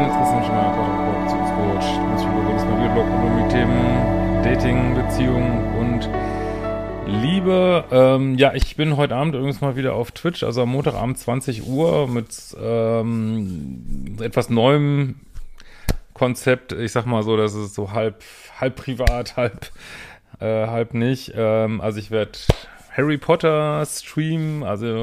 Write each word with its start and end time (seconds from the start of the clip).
Es 0.00 0.06
ist 0.06 0.16
Christian 0.16 0.44
Schemmer, 0.44 0.70
Paartherapeut, 0.76 1.24
Beziehungscoach, 1.24 2.16
Psychologe, 2.16 2.52
das 2.52 2.64
mal 2.64 2.78
wieder 2.78 2.92
Blog 2.92 3.06
die 3.36 3.52
Themen 3.52 4.42
Dating, 4.44 4.94
Beziehung 4.94 5.76
und 5.76 6.08
Liebe. 7.04 7.84
Ähm, 7.90 8.38
ja, 8.38 8.54
ich 8.54 8.76
bin 8.76 8.96
heute 8.96 9.16
Abend 9.16 9.34
übrigens 9.34 9.60
mal 9.60 9.74
wieder 9.74 9.94
auf 9.94 10.12
Twitch, 10.12 10.44
also 10.44 10.62
am 10.62 10.68
Montagabend 10.68 11.18
20 11.18 11.66
Uhr 11.66 12.06
mit 12.06 12.28
ähm, 12.62 14.18
etwas 14.20 14.50
neuem 14.50 15.16
Konzept. 16.14 16.70
Ich 16.72 16.92
sag 16.92 17.06
mal 17.06 17.24
so, 17.24 17.36
das 17.36 17.54
ist 17.54 17.74
so 17.74 17.90
halb, 17.90 18.22
halb 18.60 18.76
privat, 18.76 19.36
halb, 19.36 19.72
äh, 20.38 20.68
halb 20.68 20.94
nicht. 20.94 21.32
Ähm, 21.34 21.80
also 21.80 21.98
ich 21.98 22.12
werde 22.12 22.38
Harry 22.96 23.18
Potter 23.18 23.84
streamen, 23.84 24.62
also 24.62 25.02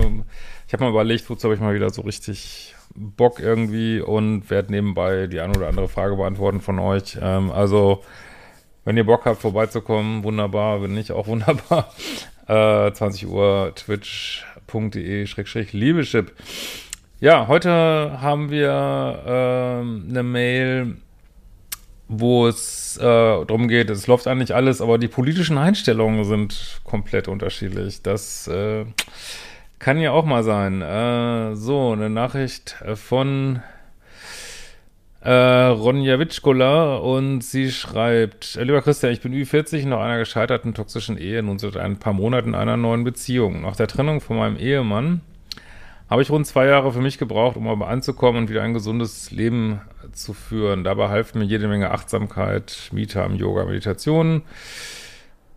ich 0.67 0.73
habe 0.73 0.85
mal 0.85 0.89
überlegt, 0.89 1.29
wozu 1.29 1.43
habe 1.43 1.55
ich 1.55 1.59
mal 1.59 1.75
wieder 1.75 1.89
so 1.89 2.01
richtig 2.01 2.75
Bock 2.95 3.39
irgendwie 3.39 3.99
und 3.99 4.49
werde 4.49 4.71
nebenbei 4.71 5.27
die 5.27 5.41
eine 5.41 5.55
oder 5.57 5.67
andere 5.67 5.87
Frage 5.87 6.15
beantworten 6.15 6.61
von 6.61 6.79
euch. 6.79 7.19
Ähm, 7.21 7.51
also, 7.51 8.01
wenn 8.85 8.97
ihr 8.97 9.05
Bock 9.05 9.25
habt, 9.25 9.41
vorbeizukommen, 9.41 10.23
wunderbar. 10.23 10.81
Wenn 10.81 10.93
nicht, 10.93 11.11
auch 11.11 11.27
wunderbar. 11.27 11.93
Äh, 12.47 12.93
20 12.93 13.27
Uhr 13.27 13.71
twitch.de-liebeschip. 13.73 16.31
Ja, 17.19 17.47
heute 17.47 18.21
haben 18.21 18.51
wir 18.51 19.23
ähm, 19.25 20.05
eine 20.11 20.21
Mail, 20.21 20.97
wo 22.07 22.45
es 22.45 22.97
äh, 22.97 23.01
darum 23.01 23.67
geht, 23.67 23.89
es 23.89 24.05
läuft 24.05 24.27
eigentlich 24.27 24.53
alles, 24.53 24.79
aber 24.79 24.99
die 24.99 25.07
politischen 25.07 25.57
Einstellungen 25.57 26.23
sind 26.23 26.81
komplett 26.83 27.27
unterschiedlich. 27.27 28.03
Das 28.03 28.47
äh, 28.47 28.85
kann 29.79 29.99
ja 29.99 30.11
auch 30.11 30.25
mal 30.25 30.43
sein. 30.43 30.81
Äh, 30.81 31.55
so, 31.55 31.91
eine 31.91 32.09
Nachricht 32.09 32.75
von 32.95 33.61
äh, 35.25 35.31
Ronja 35.31 36.19
Witschkola 36.19 36.97
und 36.97 37.41
sie 37.41 37.71
schreibt, 37.71 38.59
lieber 38.61 38.81
Christian, 38.83 39.11
ich 39.11 39.21
bin 39.21 39.33
Ü40 39.33 39.87
nach 39.87 39.99
einer 39.99 40.19
gescheiterten 40.19 40.75
toxischen 40.75 41.17
Ehe, 41.17 41.41
nun 41.41 41.57
seit 41.57 41.77
ein 41.77 41.97
paar 41.97 42.13
Monaten 42.13 42.49
in 42.49 42.55
einer 42.55 42.77
neuen 42.77 43.03
Beziehung. 43.03 43.63
Nach 43.63 43.75
der 43.75 43.87
Trennung 43.87 44.21
von 44.21 44.37
meinem 44.37 44.57
Ehemann 44.57 45.21
habe 46.09 46.21
ich 46.21 46.29
rund 46.29 46.45
zwei 46.45 46.67
Jahre 46.67 46.93
für 46.93 47.01
mich 47.01 47.17
gebraucht, 47.17 47.57
um 47.57 47.67
aber 47.67 47.87
anzukommen 47.87 48.43
und 48.43 48.49
wieder 48.49 48.61
ein 48.61 48.75
gesundes 48.75 49.31
Leben 49.31 49.81
zu 50.13 50.33
führen. 50.33 50.83
Dabei 50.83 51.09
half 51.09 51.33
mir 51.33 51.43
jede 51.43 51.67
Menge 51.67 51.89
Achtsamkeit, 51.89 52.89
Me-Time, 52.91 53.35
Yoga, 53.35 53.65
Meditationen. 53.65 54.43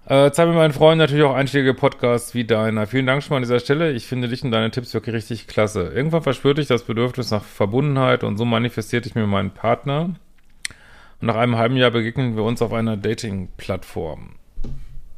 Äh, 0.08 0.30
zeig 0.30 0.48
mir 0.48 0.54
meinen 0.54 0.72
Freunden 0.72 1.00
natürlich 1.00 1.24
auch 1.24 1.34
einschlägige 1.34 1.74
Podcasts 1.74 2.34
wie 2.34 2.44
deiner. 2.44 2.86
Vielen 2.86 3.04
Dank 3.04 3.22
schon 3.22 3.32
mal 3.32 3.36
an 3.36 3.42
dieser 3.42 3.60
Stelle. 3.60 3.92
Ich 3.92 4.06
finde 4.06 4.28
dich 4.28 4.42
und 4.42 4.50
deine 4.52 4.70
Tipps 4.70 4.94
wirklich 4.94 5.14
richtig 5.14 5.48
klasse. 5.48 5.92
Irgendwann 5.94 6.22
verspürte 6.22 6.62
ich 6.62 6.66
das 6.66 6.84
Bedürfnis 6.84 7.30
nach 7.30 7.44
Verbundenheit 7.44 8.24
und 8.24 8.38
so 8.38 8.46
manifestierte 8.46 9.06
ich 9.06 9.14
mir 9.14 9.26
meinen 9.26 9.50
Partner. 9.50 10.04
Und 10.04 11.26
nach 11.26 11.36
einem 11.36 11.58
halben 11.58 11.76
Jahr 11.76 11.90
begegneten 11.90 12.36
wir 12.36 12.44
uns 12.44 12.62
auf 12.62 12.72
einer 12.72 12.96
Dating-Plattform. 12.96 14.30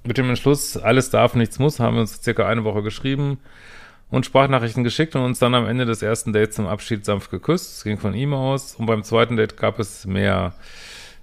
Mit 0.03 0.19
dem 0.19 0.28
Entschluss, 0.28 0.76
alles 0.76 1.10
darf, 1.10 1.37
nichts 1.37 1.60
muss, 1.60 1.78
haben 1.78 1.94
wir 1.94 2.00
uns 2.00 2.20
circa 2.20 2.48
eine 2.48 2.64
Woche 2.64 2.82
geschrieben 2.82 3.38
und 4.10 4.26
Sprachnachrichten 4.26 4.82
geschickt 4.82 5.14
und 5.14 5.22
uns 5.22 5.38
dann 5.38 5.54
am 5.54 5.69
Ende 5.69 5.87
des 5.87 6.03
ersten 6.03 6.32
Dates 6.32 6.56
zum 6.56 6.66
Abschied 6.66 7.04
sanft 7.04 7.31
geküsst. 7.31 7.76
Es 7.76 7.84
ging 7.84 7.98
von 7.98 8.12
ihm 8.12 8.34
aus 8.34 8.75
und 8.75 8.87
beim 8.87 9.04
zweiten 9.04 9.37
Date 9.37 9.56
gab 9.56 9.78
es 9.78 10.04
mehr. 10.04 10.54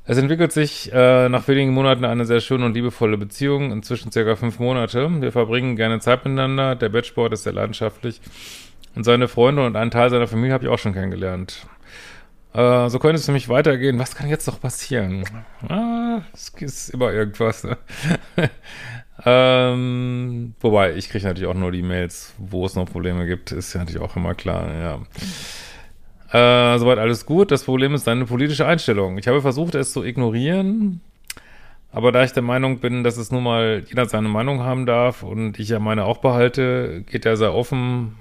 Es 0.09 0.17
entwickelt 0.17 0.53
sich 0.53 0.89
äh, 0.93 1.27
nach 1.27 1.45
wenigen 1.49 1.73
Monaten 1.73 2.05
eine 2.05 2.25
sehr 2.25 2.39
schöne 2.39 2.65
und 2.65 2.73
liebevolle 2.73 3.17
Beziehung, 3.17 3.73
inzwischen 3.73 4.09
circa 4.09 4.37
fünf 4.37 4.57
Monate. 4.57 5.09
Wir 5.21 5.33
verbringen 5.33 5.75
gerne 5.75 5.99
Zeit 5.99 6.23
miteinander, 6.23 6.75
der 6.75 6.87
Bettsport 6.87 7.33
ist 7.33 7.43
sehr 7.43 7.51
leidenschaftlich 7.51 8.21
und 8.95 9.03
seine 9.03 9.27
Freunde 9.27 9.65
und 9.65 9.75
einen 9.75 9.91
Teil 9.91 10.09
seiner 10.09 10.27
Familie 10.27 10.53
habe 10.53 10.63
ich 10.63 10.69
auch 10.69 10.79
schon 10.79 10.93
kennengelernt. 10.93 11.67
Äh, 12.53 12.89
so 12.89 12.99
könnte 12.99 13.17
es 13.17 13.25
für 13.25 13.33
mich 13.33 13.49
weitergehen. 13.49 13.99
Was 13.99 14.15
kann 14.15 14.29
jetzt 14.29 14.47
noch 14.47 14.61
passieren? 14.61 15.25
Ah, 15.67 16.21
es 16.33 16.53
ist 16.57 16.89
immer 16.89 17.11
irgendwas. 17.11 17.65
Ne? 17.65 17.77
ähm, 19.25 20.55
wobei, 20.61 20.95
ich 20.95 21.09
kriege 21.09 21.25
natürlich 21.25 21.49
auch 21.49 21.53
nur 21.53 21.73
die 21.73 21.83
Mails, 21.83 22.33
wo 22.37 22.65
es 22.65 22.75
noch 22.75 22.85
Probleme 22.85 23.27
gibt, 23.27 23.51
ist 23.51 23.73
ja 23.73 23.81
natürlich 23.81 24.01
auch 24.01 24.15
immer 24.15 24.35
klar, 24.35 24.73
ja. 24.73 24.99
Äh, 26.31 26.77
soweit 26.77 26.97
alles 26.97 27.25
gut. 27.25 27.51
Das 27.51 27.63
Problem 27.63 27.93
ist 27.93 28.07
deine 28.07 28.25
politische 28.25 28.65
Einstellung. 28.65 29.17
Ich 29.17 29.27
habe 29.27 29.41
versucht, 29.41 29.75
es 29.75 29.93
zu 29.93 30.03
ignorieren, 30.03 31.01
aber 31.91 32.11
da 32.11 32.23
ich 32.23 32.33
der 32.33 32.43
Meinung 32.43 32.79
bin, 32.79 33.03
dass 33.03 33.17
es 33.17 33.31
nun 33.31 33.43
mal 33.43 33.83
jeder 33.87 34.07
seine 34.07 34.27
Meinung 34.27 34.61
haben 34.61 34.85
darf 34.85 35.23
und 35.23 35.57
ich 35.57 35.69
ja 35.69 35.79
meine 35.79 36.03
auch 36.03 36.17
behalte, 36.17 37.03
geht 37.09 37.25
er 37.25 37.37
sehr 37.37 37.53
offen 37.53 38.15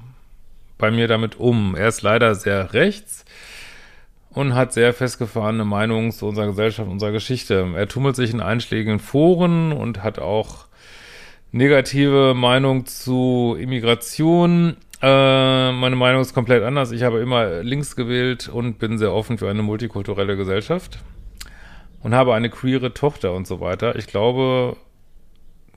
bei 0.79 0.91
mir 0.91 1.09
damit 1.09 1.39
um. 1.41 1.75
Er 1.75 1.89
ist 1.89 2.03
leider 2.03 2.35
sehr 2.35 2.73
rechts 2.75 3.25
und 4.31 4.55
hat 4.55 4.73
sehr 4.73 4.93
festgefahrene 4.93 5.65
Meinungen 5.65 6.13
zu 6.13 6.27
unserer 6.27 6.47
Gesellschaft, 6.47 6.89
unserer 6.89 7.13
Geschichte. 7.13 7.73
Er 7.75 7.89
tummelt 7.89 8.17
sich 8.17 8.33
in 8.33 8.41
einschlägigen 8.41 9.01
Foren 9.01 9.73
und 9.73 10.03
hat 10.03 10.19
auch 10.19 10.67
negative 11.53 12.35
Meinung 12.35 12.87
zu 12.87 13.57
Immigration. 13.59 14.77
Äh, 15.03 15.73
meine 15.73 15.97
Meinung 15.97 16.23
ist 16.23 16.35
komplett 16.35 16.63
anders. 16.63 16.91
Ich 16.91 17.03
habe 17.03 17.21
immer 17.21 17.63
links 17.63 17.97
gewählt 17.97 18.49
und 18.49 18.79
bin 18.79 18.99
sehr 18.99 19.13
offen 19.13 19.39
für 19.39 19.49
eine 19.51 19.63
multikulturelle 19.63 20.37
Gesellschaft 20.37 20.99
und 22.03 22.15
habe 22.15 22.35
eine 22.35 22.49
queere 22.51 22.95
Tochter 22.95 23.33
und 23.33 23.47
so 23.47 23.61
weiter. 23.61 23.97
Ich 23.97 24.07
glaube, 24.07 24.77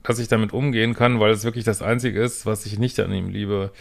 dass 0.02 0.18
ich 0.18 0.28
damit 0.28 0.52
umgehen 0.52 0.94
kann, 0.94 1.20
weil 1.20 1.32
es 1.32 1.44
wirklich 1.44 1.64
das 1.64 1.82
Einzige 1.82 2.22
ist, 2.22 2.46
was 2.46 2.64
ich 2.66 2.78
nicht 2.78 2.98
an 3.00 3.12
ihm 3.12 3.28
liebe. 3.28 3.72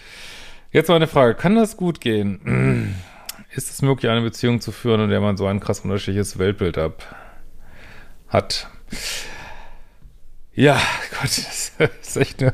Jetzt 0.72 0.90
mal 0.90 0.96
eine 0.96 1.08
Frage, 1.08 1.36
kann 1.36 1.56
das 1.56 1.78
gut 1.78 2.02
gehen? 2.02 2.96
Ist 3.56 3.72
es 3.72 3.82
möglich, 3.82 4.12
eine 4.12 4.22
Beziehung 4.22 4.62
zu 4.62 4.72
führen, 4.72 5.02
in 5.02 5.10
der 5.10 5.22
man 5.22 5.38
so 5.38 5.48
ein 5.48 5.60
krass 5.60 5.80
unterschiedliches 5.80 6.38
Weltbild 6.38 6.78
ab 6.78 7.16
hat? 8.28 8.70
Ja, 10.54 10.80
Gott, 11.12 11.24
das 11.24 11.72
ist 12.02 12.18
echt 12.18 12.44
eine 12.44 12.54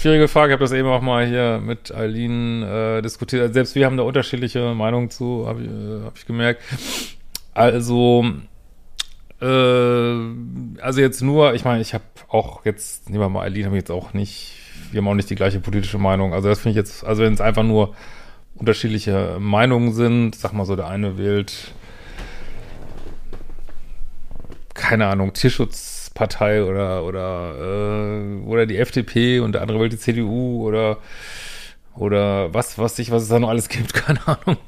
schwierige 0.00 0.28
Frage. 0.28 0.52
Ich 0.52 0.54
habe 0.54 0.64
das 0.64 0.72
eben 0.72 0.88
auch 0.88 1.02
mal 1.02 1.26
hier 1.26 1.60
mit 1.62 1.94
Eileen 1.94 2.62
äh, 2.62 3.02
diskutiert. 3.02 3.42
Also 3.42 3.54
selbst 3.54 3.74
wir 3.74 3.84
haben 3.84 3.98
da 3.98 4.02
unterschiedliche 4.02 4.74
Meinungen 4.74 5.10
zu, 5.10 5.46
habe 5.46 5.62
ich, 5.62 5.68
äh, 5.68 6.04
hab 6.04 6.16
ich 6.16 6.26
gemerkt. 6.26 6.62
Also, 7.52 8.24
äh, 9.42 9.44
also 9.44 11.00
jetzt 11.00 11.20
nur, 11.20 11.54
ich 11.54 11.64
meine, 11.64 11.82
ich 11.82 11.92
habe 11.92 12.04
auch 12.28 12.64
jetzt, 12.64 13.10
nehmen 13.10 13.22
wir 13.22 13.28
mal 13.28 13.42
Eileen, 13.42 13.66
habe 13.66 13.76
ich 13.76 13.82
jetzt 13.82 13.90
auch 13.90 14.14
nicht, 14.14 14.54
wir 14.90 14.98
haben 14.98 15.08
auch 15.08 15.14
nicht 15.14 15.28
die 15.28 15.34
gleiche 15.34 15.60
politische 15.60 15.98
Meinung. 15.98 16.32
Also 16.32 16.48
das 16.48 16.60
finde 16.60 16.70
ich 16.70 16.76
jetzt, 16.76 17.04
also 17.04 17.22
wenn 17.22 17.34
es 17.34 17.40
einfach 17.42 17.64
nur 17.64 17.94
unterschiedliche 18.54 19.36
Meinungen 19.38 19.92
sind, 19.92 20.34
sag 20.34 20.54
mal 20.54 20.64
so, 20.64 20.76
der 20.76 20.88
eine 20.88 21.18
wählt, 21.18 21.72
keine 24.72 25.08
Ahnung, 25.08 25.34
Tierschutzpartei 26.10 26.64
oder 26.64 27.04
oder 27.04 27.54
äh, 27.58 28.46
oder 28.46 28.66
die 28.66 28.78
FDP 28.78 29.40
und 29.40 29.52
der 29.52 29.62
andere 29.62 29.80
wählt 29.80 29.92
die 29.92 29.98
CDU 29.98 30.66
oder 30.66 30.98
oder 31.96 32.52
was 32.52 32.78
was 32.78 32.96
sich 32.96 33.10
was 33.10 33.22
es 33.22 33.28
da 33.28 33.38
noch 33.38 33.48
alles 33.48 33.68
gibt, 33.68 33.94
keine 33.94 34.20
Ahnung. 34.26 34.58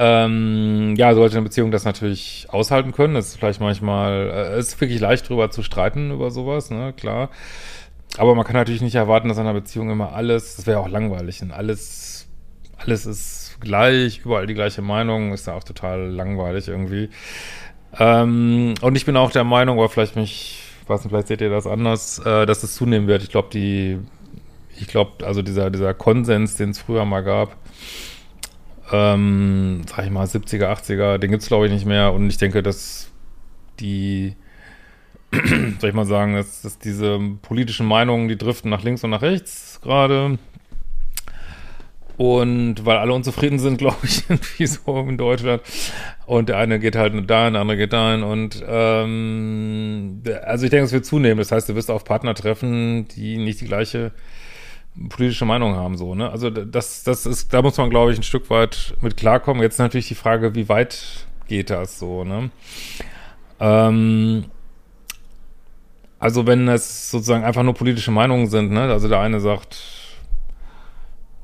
Ähm, 0.00 0.94
ja, 0.96 1.12
sollte 1.12 1.36
eine 1.36 1.44
Beziehung 1.44 1.72
das 1.72 1.84
natürlich 1.84 2.46
aushalten 2.50 2.92
können. 2.92 3.14
Das 3.14 3.28
ist 3.28 3.36
vielleicht 3.36 3.60
manchmal, 3.60 4.30
äh, 4.54 4.58
ist 4.58 4.80
wirklich 4.80 5.00
leicht 5.00 5.28
drüber 5.28 5.50
zu 5.50 5.64
streiten 5.64 6.12
über 6.12 6.30
sowas, 6.30 6.70
ne, 6.70 6.92
klar. 6.92 7.30
Aber 8.16 8.36
man 8.36 8.44
kann 8.44 8.54
natürlich 8.54 8.80
nicht 8.80 8.94
erwarten, 8.94 9.28
dass 9.28 9.38
in 9.38 9.42
einer 9.42 9.54
Beziehung 9.54 9.90
immer 9.90 10.12
alles, 10.12 10.54
das 10.54 10.68
wäre 10.68 10.78
auch 10.78 10.88
langweilig, 10.88 11.42
und 11.42 11.50
alles, 11.50 12.28
alles 12.76 13.06
ist 13.06 13.56
gleich, 13.60 14.20
überall 14.24 14.46
die 14.46 14.54
gleiche 14.54 14.82
Meinung, 14.82 15.32
ist 15.32 15.48
ja 15.48 15.54
auch 15.54 15.64
total 15.64 16.08
langweilig 16.08 16.68
irgendwie. 16.68 17.10
Ähm, 17.98 18.74
und 18.80 18.96
ich 18.96 19.06
bin 19.06 19.16
auch 19.16 19.30
der 19.30 19.44
Meinung, 19.44 19.78
oder 19.78 19.88
vielleicht 19.88 20.16
mich, 20.16 20.62
weiß 20.86 21.04
nicht, 21.04 21.10
vielleicht 21.10 21.28
seht 21.28 21.40
ihr 21.40 21.50
das 21.50 21.66
anders, 21.66 22.18
äh, 22.20 22.46
dass 22.46 22.62
es 22.62 22.74
zunehmen 22.74 23.08
wird. 23.08 23.22
Ich 23.22 23.30
glaube, 23.30 23.48
die, 23.52 23.98
ich 24.78 24.88
glaube, 24.88 25.26
also 25.26 25.42
dieser, 25.42 25.70
dieser 25.70 25.94
Konsens, 25.94 26.56
den 26.56 26.70
es 26.70 26.78
früher 26.78 27.04
mal 27.04 27.22
gab, 27.22 27.56
ähm, 28.92 29.82
sag 29.86 30.04
ich 30.04 30.10
mal, 30.10 30.26
70er, 30.26 30.66
80er, 30.66 31.18
den 31.18 31.30
gibt 31.30 31.42
es 31.42 31.48
glaube 31.48 31.66
ich 31.66 31.72
nicht 31.72 31.86
mehr 31.86 32.12
und 32.12 32.28
ich 32.28 32.38
denke, 32.38 32.62
dass 32.62 33.10
die, 33.80 34.34
soll 35.78 35.90
ich 35.90 35.94
mal 35.94 36.06
sagen, 36.06 36.34
dass, 36.34 36.62
dass 36.62 36.78
diese 36.78 37.18
politischen 37.42 37.86
Meinungen, 37.86 38.28
die 38.28 38.38
driften 38.38 38.70
nach 38.70 38.82
links 38.82 39.04
und 39.04 39.10
nach 39.10 39.22
rechts 39.22 39.80
gerade. 39.82 40.38
Und 42.18 42.84
weil 42.84 42.98
alle 42.98 43.14
unzufrieden 43.14 43.58
sind, 43.60 43.78
glaube 43.78 43.98
ich, 44.02 44.28
irgendwie 44.28 44.66
so 44.66 44.98
in 45.08 45.16
Deutschland. 45.16 45.62
Und 46.26 46.50
der 46.50 46.58
eine 46.58 46.78
geht 46.78 46.96
halt 46.96 47.14
dahin, 47.30 47.54
der 47.54 47.62
andere 47.62 47.78
geht 47.78 47.92
dahin. 47.92 48.22
Und 48.22 48.62
ähm, 48.68 50.22
also 50.44 50.64
ich 50.64 50.70
denke, 50.70 50.84
es 50.84 50.92
wird 50.92 51.06
zunehmen. 51.06 51.38
Das 51.38 51.52
heißt, 51.52 51.68
du 51.68 51.74
wirst 51.74 51.90
auf 51.90 52.04
Partner 52.04 52.34
treffen, 52.34 53.08
die 53.08 53.38
nicht 53.38 53.60
die 53.60 53.66
gleiche 53.66 54.12
politische 55.08 55.44
Meinung 55.44 55.76
haben, 55.76 55.96
so, 55.96 56.16
ne? 56.16 56.28
Also 56.28 56.50
das, 56.50 57.04
das 57.04 57.24
ist, 57.24 57.54
da 57.54 57.62
muss 57.62 57.76
man, 57.78 57.88
glaube 57.88 58.12
ich, 58.12 58.18
ein 58.18 58.24
Stück 58.24 58.50
weit 58.50 58.94
mit 59.00 59.16
klarkommen. 59.16 59.62
Jetzt 59.62 59.78
natürlich 59.78 60.08
die 60.08 60.16
Frage, 60.16 60.56
wie 60.56 60.68
weit 60.68 61.26
geht 61.46 61.70
das 61.70 62.00
so, 62.00 62.24
ne? 62.24 62.50
Ähm, 63.60 64.46
also 66.18 66.46
wenn 66.46 66.66
es 66.66 67.12
sozusagen 67.12 67.44
einfach 67.44 67.62
nur 67.62 67.74
politische 67.74 68.10
Meinungen 68.10 68.48
sind, 68.48 68.72
ne? 68.72 68.82
Also 68.90 69.08
der 69.08 69.20
eine 69.20 69.38
sagt 69.38 70.07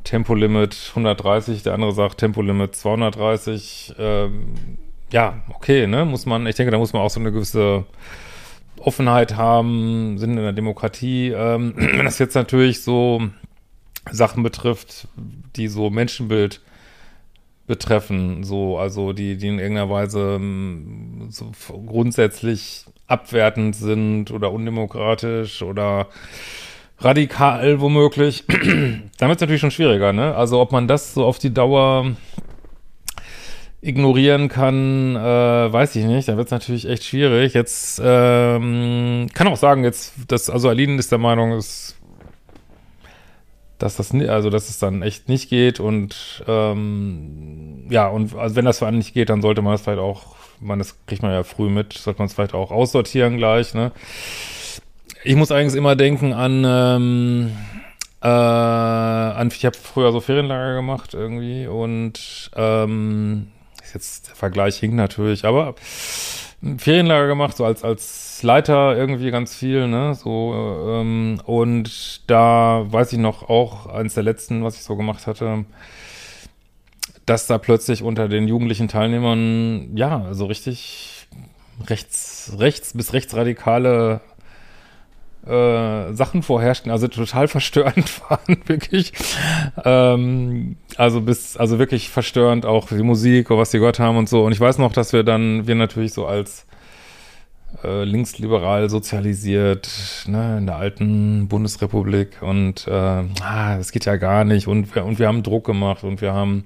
Tempolimit 0.04 0.76
130, 0.90 1.62
der 1.62 1.74
andere 1.74 1.92
sagt 1.92 2.18
Tempolimit 2.18 2.74
230, 2.74 3.94
ähm, 3.98 4.54
ja, 5.10 5.42
okay, 5.48 5.86
ne? 5.86 6.04
Muss 6.04 6.26
man, 6.26 6.46
ich 6.46 6.56
denke, 6.56 6.70
da 6.70 6.78
muss 6.78 6.92
man 6.92 7.02
auch 7.02 7.10
so 7.10 7.20
eine 7.20 7.32
gewisse 7.32 7.84
Offenheit 8.78 9.36
haben, 9.36 10.18
sind 10.18 10.30
in 10.30 10.36
der 10.36 10.52
Demokratie. 10.52 11.28
Ähm, 11.30 11.74
wenn 11.76 12.04
das 12.04 12.18
jetzt 12.18 12.34
natürlich 12.34 12.82
so 12.82 13.22
Sachen 14.10 14.42
betrifft, 14.42 15.08
die 15.56 15.68
so 15.68 15.88
Menschenbild 15.90 16.60
betreffen, 17.66 18.44
so, 18.44 18.78
also 18.78 19.14
die, 19.14 19.38
die 19.38 19.48
in 19.48 19.58
irgendeiner 19.58 19.88
Weise 19.88 20.36
ähm, 20.36 21.28
so 21.30 21.52
grundsätzlich 21.86 22.84
abwertend 23.06 23.74
sind 23.74 24.30
oder 24.30 24.52
undemokratisch 24.52 25.62
oder 25.62 26.08
radikal 26.98 27.80
womöglich, 27.80 28.44
dann 28.48 29.28
wird 29.28 29.36
es 29.36 29.40
natürlich 29.40 29.60
schon 29.60 29.70
schwieriger, 29.70 30.12
ne? 30.12 30.34
Also 30.34 30.60
ob 30.60 30.72
man 30.72 30.88
das 30.88 31.14
so 31.14 31.24
auf 31.24 31.38
die 31.38 31.52
Dauer 31.52 32.14
ignorieren 33.84 34.48
kann, 34.48 35.14
äh, 35.14 35.20
weiß 35.72 35.94
ich 35.96 36.04
nicht. 36.06 36.28
Da 36.28 36.36
wird 36.36 36.46
es 36.46 36.52
natürlich 36.52 36.88
echt 36.88 37.04
schwierig. 37.04 37.52
Jetzt 37.52 38.00
ähm, 38.02 39.28
kann 39.34 39.46
auch 39.46 39.58
sagen, 39.58 39.84
jetzt, 39.84 40.14
dass, 40.28 40.48
also 40.48 40.70
Aline 40.70 40.98
ist 40.98 41.12
der 41.12 41.18
Meinung, 41.18 41.52
ist, 41.52 41.96
dass 43.78 43.96
das 43.96 44.14
also 44.14 44.48
dass 44.48 44.70
es 44.70 44.78
dann 44.78 45.02
echt 45.02 45.28
nicht 45.28 45.50
geht 45.50 45.80
und 45.80 46.42
ähm, 46.48 47.86
ja, 47.90 48.08
und 48.08 48.34
also 48.34 48.56
wenn 48.56 48.64
das 48.64 48.78
für 48.78 48.86
einen 48.86 48.98
nicht 48.98 49.12
geht, 49.12 49.28
dann 49.28 49.42
sollte 49.42 49.60
man 49.60 49.72
das 49.72 49.82
vielleicht 49.82 50.00
auch, 50.00 50.34
man, 50.60 50.78
das 50.78 50.96
kriegt 51.06 51.22
man 51.22 51.32
ja 51.32 51.42
früh 51.42 51.68
mit, 51.68 51.92
sollte 51.92 52.20
man 52.20 52.28
es 52.28 52.34
vielleicht 52.34 52.54
auch 52.54 52.70
aussortieren 52.70 53.36
gleich, 53.36 53.74
ne? 53.74 53.92
Ich 55.26 55.36
muss 55.36 55.50
eigentlich 55.50 55.74
immer 55.74 55.96
denken 55.96 56.34
an, 56.34 56.64
ähm, 56.66 57.52
äh, 58.20 58.26
an 58.28 59.48
ich 59.48 59.64
habe 59.64 59.74
früher 59.74 60.12
so 60.12 60.20
Ferienlager 60.20 60.74
gemacht 60.74 61.14
irgendwie 61.14 61.66
und 61.66 62.50
ähm, 62.54 63.48
jetzt 63.94 64.28
der 64.28 64.34
Vergleich 64.34 64.76
hinkt 64.76 64.96
natürlich, 64.96 65.46
aber 65.46 65.76
Ferienlager 66.76 67.26
gemacht, 67.26 67.56
so 67.56 67.64
als, 67.64 67.82
als 67.82 68.42
Leiter 68.42 68.94
irgendwie 68.98 69.30
ganz 69.30 69.54
viel, 69.54 69.88
ne, 69.88 70.14
so, 70.14 70.52
ähm, 70.90 71.40
und 71.46 72.30
da 72.30 72.84
weiß 72.86 73.14
ich 73.14 73.18
noch 73.18 73.48
auch, 73.48 73.86
eines 73.86 74.12
der 74.12 74.24
letzten, 74.24 74.62
was 74.62 74.76
ich 74.76 74.82
so 74.82 74.94
gemacht 74.94 75.26
hatte, 75.26 75.64
dass 77.24 77.46
da 77.46 77.56
plötzlich 77.56 78.02
unter 78.02 78.28
den 78.28 78.46
jugendlichen 78.46 78.88
Teilnehmern, 78.88 79.96
ja, 79.96 80.34
so 80.34 80.44
richtig 80.44 81.28
rechts, 81.86 82.52
rechts 82.58 82.92
bis 82.92 83.14
rechtsradikale 83.14 84.20
äh, 85.46 86.12
Sachen 86.12 86.42
vorherrschten, 86.42 86.90
also 86.90 87.08
total 87.08 87.48
verstörend 87.48 88.20
waren, 88.28 88.58
wirklich. 88.66 89.12
Ähm, 89.84 90.76
also 90.96 91.20
bis, 91.20 91.56
also 91.56 91.78
wirklich 91.78 92.10
verstörend 92.10 92.66
auch 92.66 92.88
die 92.88 93.02
Musik 93.02 93.50
und 93.50 93.58
was 93.58 93.70
die 93.70 93.78
gehört 93.78 93.98
haben 93.98 94.16
und 94.16 94.28
so. 94.28 94.44
Und 94.44 94.52
ich 94.52 94.60
weiß 94.60 94.78
noch, 94.78 94.92
dass 94.92 95.12
wir 95.12 95.22
dann, 95.22 95.66
wir 95.66 95.74
natürlich 95.74 96.12
so 96.12 96.26
als 96.26 96.66
äh, 97.82 98.04
linksliberal 98.04 98.88
sozialisiert, 98.88 99.88
ne, 100.26 100.58
in 100.58 100.66
der 100.66 100.76
alten 100.76 101.48
Bundesrepublik 101.48 102.40
und 102.40 102.86
äh, 102.86 102.90
ah, 102.90 103.76
das 103.76 103.92
geht 103.92 104.04
ja 104.04 104.16
gar 104.16 104.44
nicht 104.44 104.68
und 104.68 104.94
wir, 104.94 105.04
und 105.04 105.18
wir 105.18 105.26
haben 105.26 105.42
Druck 105.42 105.66
gemacht 105.66 106.04
und 106.04 106.20
wir 106.20 106.32
haben 106.32 106.64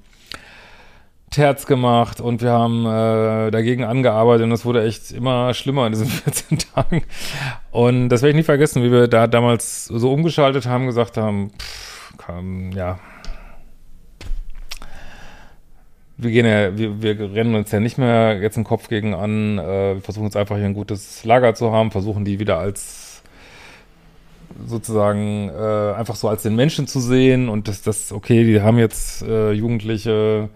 Terz 1.31 1.67
gemacht 1.67 2.21
und 2.21 2.43
wir 2.43 2.51
haben 2.51 2.87
äh, 2.87 3.51
dagegen 3.51 3.85
angearbeitet 3.85 4.45
und 4.45 4.53
es 4.53 4.65
wurde 4.65 4.85
echt 4.85 5.11
immer 5.11 5.53
schlimmer 5.55 5.87
in 5.87 5.93
diesen 5.93 6.07
14 6.07 6.59
Tagen. 6.59 7.03
Und 7.71 8.09
das 8.09 8.23
werde 8.23 8.31
ich 8.31 8.37
nie 8.37 8.43
vergessen, 8.43 8.83
wie 8.83 8.91
wir 8.91 9.09
da 9.09 9.27
damals 9.27 9.87
so 9.87 10.13
umgeschaltet 10.13 10.67
haben, 10.67 10.87
gesagt 10.87 11.17
haben, 11.17 11.51
pff, 11.59 12.17
kam, 12.19 12.73
ja, 12.73 12.99
wir 16.19 16.31
gehen 16.33 16.47
ja, 16.47 16.77
wir, 16.77 17.01
wir 17.01 17.33
rennen 17.33 17.55
uns 17.55 17.71
ja 17.71 17.79
nicht 17.79 17.97
mehr 17.97 18.39
jetzt 18.41 18.57
den 18.57 18.65
Kopf 18.65 18.89
gegen 18.89 19.15
an, 19.15 19.59
äh, 19.59 19.95
wir 19.95 20.03
versuchen 20.03 20.25
jetzt 20.25 20.37
einfach 20.37 20.57
hier 20.57 20.67
ein 20.67 20.75
gutes 20.75 21.25
Lager 21.25 21.55
zu 21.55 21.73
haben, 21.73 21.93
versuchen 21.93 22.25
die 22.25 22.41
wieder 22.41 22.59
als 22.59 23.23
sozusagen 24.67 25.49
äh, 25.51 25.93
einfach 25.95 26.17
so 26.17 26.29
als 26.29 26.43
den 26.43 26.57
Menschen 26.57 26.89
zu 26.89 26.99
sehen 26.99 27.49
und 27.49 27.69
das, 27.69 27.83
das 27.83 28.13
okay, 28.13 28.45
die 28.45 28.61
haben 28.61 28.79
jetzt 28.79 29.23
äh, 29.23 29.53
Jugendliche 29.53 30.49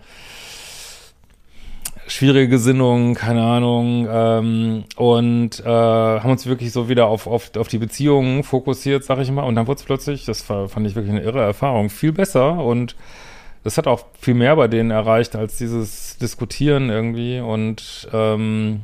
schwierige 2.12 2.48
Gesinnung, 2.48 3.14
keine 3.14 3.42
Ahnung, 3.42 4.06
ähm, 4.10 4.84
und 4.96 5.60
äh, 5.60 5.64
haben 5.64 6.30
uns 6.30 6.46
wirklich 6.46 6.72
so 6.72 6.88
wieder 6.88 7.06
auf, 7.06 7.26
auf, 7.26 7.56
auf 7.56 7.68
die 7.68 7.78
Beziehungen 7.78 8.42
fokussiert, 8.44 9.04
sag 9.04 9.18
ich 9.18 9.30
mal. 9.30 9.42
Und 9.42 9.54
dann 9.54 9.66
wurde 9.66 9.78
es 9.78 9.84
plötzlich, 9.84 10.24
das 10.24 10.42
fand 10.42 10.86
ich 10.86 10.94
wirklich 10.94 11.12
eine 11.12 11.22
irre 11.22 11.40
Erfahrung, 11.40 11.90
viel 11.90 12.12
besser 12.12 12.62
und 12.62 12.96
das 13.64 13.78
hat 13.78 13.86
auch 13.86 14.06
viel 14.20 14.34
mehr 14.34 14.56
bei 14.56 14.68
denen 14.68 14.90
erreicht 14.90 15.36
als 15.36 15.56
dieses 15.56 16.18
Diskutieren 16.18 16.90
irgendwie 16.90 17.40
und 17.40 18.08
ähm, 18.12 18.82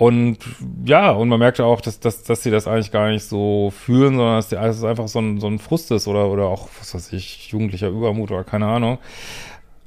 und 0.00 0.38
ja, 0.86 1.10
und 1.10 1.28
man 1.28 1.38
merkte 1.38 1.66
auch, 1.66 1.82
dass, 1.82 2.00
dass, 2.00 2.22
dass 2.22 2.42
sie 2.42 2.50
das 2.50 2.66
eigentlich 2.66 2.90
gar 2.90 3.10
nicht 3.10 3.24
so 3.24 3.70
fühlen, 3.70 4.16
sondern 4.16 4.36
dass, 4.36 4.50
es 4.50 4.82
einfach 4.82 5.08
so 5.08 5.18
ein, 5.18 5.40
so 5.40 5.46
ein 5.46 5.58
Frust 5.58 5.90
ist 5.90 6.08
oder, 6.08 6.28
oder 6.30 6.44
auch, 6.46 6.70
was 6.78 6.94
weiß 6.94 7.12
ich, 7.12 7.48
jugendlicher 7.48 7.88
Übermut 7.88 8.30
oder 8.30 8.42
keine 8.42 8.66
Ahnung. 8.66 8.96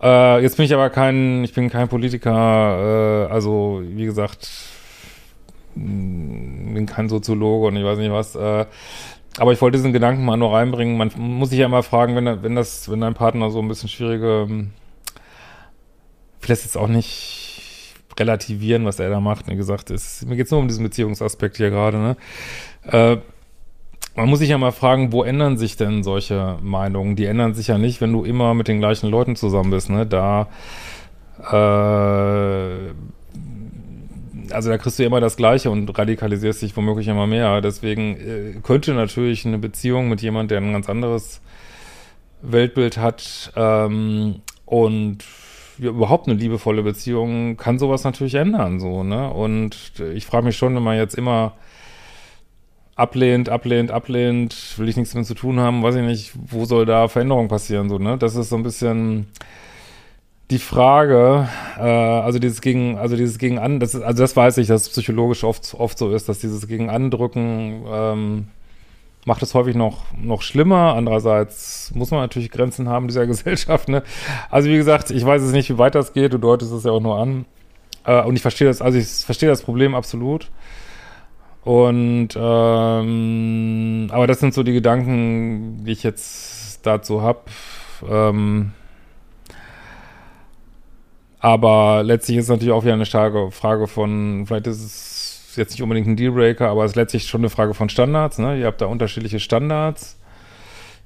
Äh, 0.04 0.42
jetzt 0.42 0.58
bin 0.58 0.66
ich 0.66 0.74
aber 0.74 0.90
kein, 0.90 1.46
ich 1.46 1.54
bin 1.54 1.70
kein 1.70 1.88
Politiker, 1.88 3.28
äh, 3.30 3.32
also 3.32 3.82
wie 3.86 4.04
gesagt, 4.04 4.50
mm, 5.76 6.74
bin 6.74 6.86
kein 6.86 7.08
Soziologe 7.08 7.68
und 7.68 7.78
ich 7.78 7.86
weiß 7.86 7.98
nicht 8.00 8.12
was. 8.12 8.36
Äh, 8.36 8.66
aber 9.38 9.54
ich 9.54 9.62
wollte 9.62 9.78
diesen 9.78 9.94
Gedanken 9.94 10.26
mal 10.26 10.36
nur 10.36 10.54
reinbringen. 10.54 10.98
Man 10.98 11.12
muss 11.16 11.50
sich 11.50 11.60
ja 11.60 11.66
immer 11.68 11.84
fragen, 11.84 12.16
wenn, 12.18 12.44
wenn 12.44 12.56
das, 12.56 12.92
wenn 12.92 13.00
dein 13.00 13.14
Partner 13.14 13.50
so 13.50 13.60
ein 13.60 13.68
bisschen 13.70 13.90
schwierige, 13.90 14.68
vielleicht 16.40 16.64
jetzt 16.64 16.78
auch 16.78 16.90
nicht 16.90 17.96
relativieren, 18.20 18.86
was 18.86 19.00
er 19.00 19.10
da 19.10 19.22
macht. 19.22 19.48
Wie 19.48 19.56
gesagt, 19.56 19.90
ist, 19.90 20.26
mir 20.28 20.36
geht 20.36 20.48
es 20.48 20.52
nur 20.52 20.60
um 20.60 20.68
diesen 20.68 20.84
Beziehungsaspekt 20.84 21.58
hier 21.58 21.70
gerade. 21.70 21.98
Ne? 21.98 22.18
Äh, 22.84 23.18
man 24.16 24.30
muss 24.30 24.40
sich 24.40 24.50
ja 24.50 24.58
mal 24.58 24.72
fragen, 24.72 25.12
wo 25.12 25.24
ändern 25.24 25.58
sich 25.58 25.76
denn 25.76 26.04
solche 26.04 26.58
Meinungen? 26.62 27.16
Die 27.16 27.26
ändern 27.26 27.54
sich 27.54 27.68
ja 27.68 27.78
nicht, 27.78 28.00
wenn 28.02 28.14
du 28.14 28.24
immer 28.24 28.54
mit 28.54 28.68
den 28.68 28.80
gleichen 28.80 29.10
Leuten 29.10 29.36
zusammen 29.36 29.72
bist, 29.72 29.90
ne? 29.90 30.06
Da, 30.06 30.48
äh, 31.52 32.94
also 34.54 34.70
da 34.70 34.78
kriegst 34.78 35.00
du 35.00 35.04
immer 35.04 35.20
das 35.20 35.36
Gleiche 35.36 35.72
und 35.72 35.98
radikalisierst 35.98 36.62
dich 36.62 36.78
womöglich 36.78 37.08
immer 37.08 37.26
mehr. 37.26 37.62
Deswegen 37.62 38.18
äh, 38.18 38.60
könnte 38.62 38.94
natürlich 38.94 39.46
eine 39.48 39.58
Beziehung 39.58 40.10
mit 40.10 40.22
jemand, 40.22 40.52
der 40.52 40.60
ein 40.60 40.74
ganz 40.74 40.90
anderes 40.90 41.42
Weltbild 42.44 42.98
hat 42.98 43.52
ähm, 43.56 44.42
und 44.66 45.20
ja, 45.80 45.90
überhaupt 45.90 46.28
eine 46.28 46.38
liebevolle 46.38 46.84
Beziehung 46.84 47.58
kann 47.58 47.80
sowas 47.80 48.04
natürlich 48.04 48.36
ändern, 48.36 48.80
so, 48.80 49.04
ne? 49.04 49.28
Und 49.32 49.94
ich 50.14 50.28
frage 50.28 50.46
mich 50.46 50.56
schon, 50.56 50.76
wenn 50.76 50.84
man 50.84 50.98
jetzt 50.98 51.16
immer 51.16 51.54
ablehnt, 52.96 53.50
ablehnt, 53.50 53.92
ablehnt, 53.92 54.78
will 54.78 54.88
ich 54.88 54.98
nichts 54.98 55.14
mehr 55.14 55.24
zu 55.24 55.34
tun 55.34 55.60
haben, 55.60 55.84
weiß 55.84 55.96
ich 55.96 56.04
nicht, 56.04 56.32
wo 56.36 56.66
soll 56.66 56.86
da 56.86 57.08
Veränderung 57.08 57.48
passieren, 57.48 57.90
so, 57.90 57.98
ne? 57.98 58.18
Das 58.18 58.36
ist 58.36 58.50
so 58.50 58.56
ein 58.56 58.64
bisschen 58.64 59.28
die 60.52 60.60
Frage, 60.60 61.48
äh, 61.78 61.82
also 61.82 62.38
dieses 62.38 62.62
gegen, 62.62 62.98
also 62.98 63.16
dieses 63.16 63.40
gegen 63.40 63.58
an, 63.58 63.80
das 63.80 63.96
ist, 63.96 64.04
also 64.04 64.22
das 64.22 64.36
weiß 64.36 64.58
ich, 64.60 64.68
dass 64.68 64.84
es 64.84 64.90
psychologisch 64.90 65.44
oft, 65.44 65.74
oft 65.74 65.98
so 65.98 66.14
ist, 66.14 66.30
dass 66.30 66.40
dieses 66.40 66.68
gegen 66.68 66.90
andrücken, 66.90 67.84
ähm, 67.88 68.48
macht 69.26 69.42
es 69.42 69.54
häufig 69.54 69.76
noch, 69.76 70.04
noch 70.18 70.42
schlimmer. 70.42 70.96
Andererseits 70.96 71.92
muss 71.96 72.12
man 72.12 72.20
natürlich 72.20 72.52
Grenzen 72.52 72.90
haben 72.90 73.08
dieser 73.08 73.26
Gesellschaft, 73.28 73.90
ne? 73.90 74.04
Also 74.50 74.70
wie 74.70 74.76
gesagt, 74.76 75.12
ich 75.12 75.26
weiß 75.26 75.42
es 75.42 75.54
nicht, 75.54 75.70
wie 75.70 75.78
weit 75.78 75.96
das 75.96 76.14
geht, 76.14 76.34
du 76.34 76.38
deutest 76.38 76.72
es 76.72 76.84
ja 76.84 76.92
auch 76.92 77.00
nur 77.00 77.18
an. 77.18 77.46
Äh, 78.06 78.24
und 78.24 78.36
ich 78.36 78.42
verstehe 78.42 78.68
das, 78.68 78.82
also 78.82 78.98
ich 78.98 79.08
verstehe 79.08 79.50
das 79.50 79.62
Problem 79.62 79.96
absolut. 79.96 80.50
Und 81.64 82.30
ähm, 82.36 84.10
aber 84.12 84.28
das 84.28 84.40
sind 84.40 84.54
so 84.54 84.64
die 84.64 84.74
Gedanken, 84.74 85.84
die 85.86 85.92
ich 85.92 86.04
jetzt 86.04 86.86
dazu 86.86 87.22
habe. 87.22 87.42
Ähm, 88.10 88.74
Aber 91.44 92.04
letztlich 92.04 92.38
ist 92.38 92.48
natürlich 92.48 92.72
auch 92.72 92.84
wieder 92.84 92.94
eine 92.94 93.06
starke 93.06 93.52
Frage 93.52 93.88
von, 93.88 94.46
vielleicht 94.48 94.66
ist 94.68 94.82
es 94.82 95.56
jetzt 95.58 95.72
nicht 95.72 95.84
unbedingt 95.84 96.08
ein 96.08 96.16
Dealbreaker, 96.16 96.70
aber 96.70 96.86
es 96.86 96.92
ist 96.92 96.96
letztlich 96.96 97.28
schon 97.28 97.42
eine 97.42 97.50
Frage 97.50 97.74
von 97.74 97.90
Standards. 97.90 98.38
Ne? 98.38 98.58
Ihr 98.58 98.66
habt 98.66 98.80
da 98.80 98.86
unterschiedliche 98.86 99.42
Standards 99.42 100.18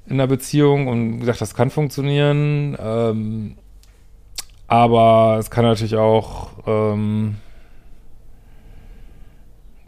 in 0.05 0.19
der 0.19 0.27
Beziehung 0.27 0.89
und 0.89 1.21
gesagt, 1.21 1.41
das 1.41 1.55
kann 1.55 1.71
funktionieren. 1.71 2.77
Ähm, 2.79 3.57
aber 4.67 5.37
es 5.39 5.49
kann 5.49 5.65
natürlich 5.65 5.95
auch, 5.95 6.51
ähm, 6.67 7.37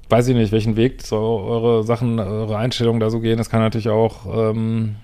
weiß 0.09 0.27
ich 0.27 0.35
nicht, 0.35 0.51
welchen 0.51 0.75
Weg 0.75 1.03
so 1.03 1.17
eure 1.17 1.83
Sachen, 1.83 2.19
eure 2.19 2.57
Einstellungen 2.57 2.99
da 2.99 3.09
so 3.09 3.19
gehen. 3.19 3.39
Es 3.39 3.49
kann 3.49 3.61
natürlich 3.61 3.89
auch 3.89 4.51
ähm, 4.51 4.95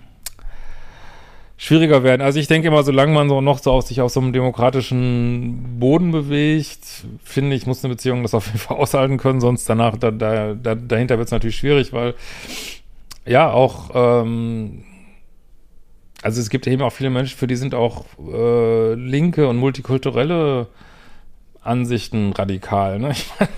schwieriger 1.57 2.03
werden. 2.03 2.21
Also 2.21 2.39
ich 2.39 2.47
denke 2.47 2.67
immer, 2.67 2.83
solange 2.83 3.13
man 3.13 3.29
so 3.29 3.39
noch 3.41 3.59
so 3.59 3.71
auf 3.71 3.85
sich 3.85 4.01
auf 4.01 4.11
so 4.11 4.19
einem 4.19 4.33
demokratischen 4.33 5.79
Boden 5.79 6.11
bewegt, 6.11 6.79
finde 7.23 7.55
ich, 7.55 7.65
muss 7.65 7.83
eine 7.83 7.93
Beziehung 7.93 8.23
das 8.23 8.33
auf 8.33 8.47
jeden 8.47 8.59
Fall 8.59 8.77
aushalten 8.77 9.17
können, 9.17 9.39
sonst 9.39 9.69
danach, 9.69 9.97
da, 9.97 10.11
da, 10.11 10.53
da 10.53 10.75
dahinter 10.75 11.17
wird 11.17 11.27
es 11.27 11.31
natürlich 11.31 11.57
schwierig, 11.57 11.93
weil 11.93 12.15
ja, 13.25 13.51
auch 13.51 13.91
ähm, 13.93 14.83
also 16.25 16.41
es 16.41 16.49
gibt 16.49 16.65
eben 16.65 16.81
auch 16.81 16.91
viele 16.91 17.11
Menschen, 17.11 17.37
für 17.37 17.45
die 17.45 17.55
sind 17.55 17.75
auch 17.75 18.05
äh, 18.33 18.95
linke 18.95 19.47
und 19.47 19.57
multikulturelle 19.57 20.67
Ansichten 21.61 22.33
radikal. 22.33 22.99
Ne? 22.99 23.11
Ich 23.15 23.29
meine, 23.39 23.51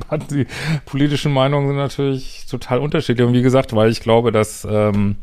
die 0.30 0.46
politischen 0.84 1.32
Meinungen 1.32 1.68
sind 1.68 1.76
natürlich 1.76 2.46
total 2.46 2.78
unterschiedlich. 2.78 3.26
Und 3.26 3.34
wie 3.34 3.42
gesagt, 3.42 3.74
weil 3.74 3.90
ich 3.90 4.00
glaube, 4.00 4.32
dass 4.32 4.66
ähm, 4.70 5.16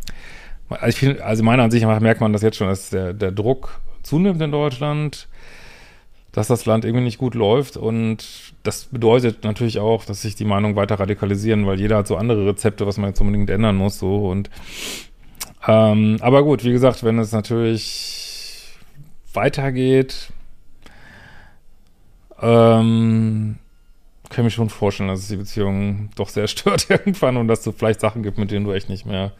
also, 0.70 1.44
meiner 1.44 1.64
Ansicht 1.64 1.86
nach 1.86 2.00
merkt 2.00 2.22
man 2.22 2.34
das 2.34 2.42
jetzt 2.42 2.58
schon, 2.58 2.68
dass 2.68 2.90
der, 2.90 3.14
der 3.14 3.32
Druck 3.32 3.80
zunimmt 4.04 4.42
in 4.42 4.52
Deutschland, 4.52 5.28
dass 6.32 6.48
das 6.48 6.66
Land 6.66 6.86
irgendwie 6.86 7.06
nicht 7.06 7.18
gut 7.18 7.34
läuft. 7.34 7.76
Und 7.76 8.54
das 8.64 8.86
bedeutet 8.86 9.44
natürlich 9.44 9.80
auch, 9.80 10.06
dass 10.06 10.22
sich 10.22 10.36
die 10.36 10.46
Meinungen 10.46 10.76
weiter 10.76 11.00
radikalisieren, 11.00 11.66
weil 11.66 11.80
jeder 11.80 11.98
hat 11.98 12.08
so 12.08 12.18
andere 12.18 12.46
Rezepte, 12.46 12.86
was 12.86 12.98
man 12.98 13.10
jetzt 13.10 13.22
unbedingt 13.22 13.50
ändern 13.50 13.76
muss. 13.76 13.98
So 14.00 14.30
und 14.30 14.50
ähm, 15.68 16.18
aber 16.22 16.44
gut, 16.44 16.64
wie 16.64 16.72
gesagt, 16.72 17.04
wenn 17.04 17.20
es 17.20 17.32
natürlich 17.32 18.76
weitergeht, 19.34 20.32
ähm, 22.42 23.58
kann 24.30 24.46
mir 24.46 24.52
schon 24.52 24.70
vorstellen, 24.70 25.10
dass 25.10 25.22
es 25.22 25.28
die 25.28 25.38
Beziehung 25.38 26.10
doch 26.16 26.30
sehr 26.30 26.48
stört 26.48 26.90
irgendwann 26.90 27.38
und 27.38 27.48
dass 27.48 27.66
es 27.66 27.76
vielleicht 27.76 28.00
Sachen 28.00 28.24
gibt, 28.24 28.38
mit 28.38 28.52
denen 28.52 28.66
du 28.66 28.72
echt 28.72 28.90
nicht 28.90 29.06
mehr 29.06 29.34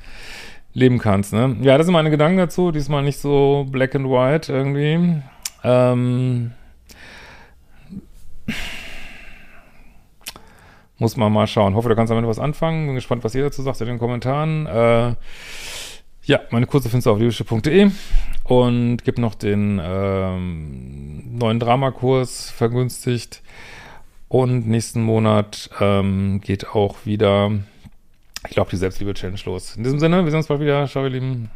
leben 0.74 1.00
kannst. 1.00 1.34
Ne? 1.34 1.58
Ja, 1.62 1.78
das 1.78 1.86
sind 1.88 1.94
meine 1.94 2.10
Gedanken 2.10 2.38
dazu. 2.38 2.72
Diesmal 2.72 3.04
nicht 3.04 3.20
so 3.20 3.66
black 3.70 3.96
and 3.96 4.08
white 4.08 4.52
irgendwie. 4.52 5.22
Ähm, 5.64 6.52
muss 10.98 11.18
man 11.18 11.32
mal 11.32 11.48
schauen. 11.48 11.76
Hoffe, 11.76 11.90
du 11.90 11.96
kannst 11.96 12.12
damit 12.12 12.28
was 12.28 12.40
anfangen. 12.40 12.88
Bin 12.88 12.96
gespannt, 12.96 13.24
was 13.24 13.36
ihr 13.36 13.44
dazu 13.44 13.62
sagt 13.62 13.82
in 13.82 13.88
den 13.88 14.00
Kommentaren. 14.00 14.68
Äh, 14.68 15.16
ja, 16.24 16.42
meine 16.52 16.68
Kurse 16.68 16.90
findest 16.90 17.08
du 17.08 17.12
auf 17.12 17.20
liebische.de 17.20 17.90
und 18.44 19.04
gibt 19.04 19.18
noch 19.18 19.36
den 19.36 19.82
ähm, 19.84 21.38
neuen 21.38 21.60
Dramakurs 21.60 22.52
vergünstigt. 22.52 23.42
Und 24.30 24.68
nächsten 24.68 25.02
Monat 25.02 25.72
ähm, 25.82 26.40
geht 26.40 26.70
auch 26.70 27.06
wieder, 27.06 27.52
ich 28.46 28.52
glaube, 28.52 28.70
die 28.70 28.78
Selbstliebe-Challenge 28.78 29.40
los. 29.46 29.76
In 29.76 29.84
diesem 29.84 30.00
Sinne, 30.00 30.24
wir 30.24 30.30
sehen 30.32 30.38
uns 30.38 30.48
bald 30.48 30.62
wieder. 30.62 30.88
Ciao, 30.88 31.04
ihr 31.04 31.10
Lieben. 31.10 31.50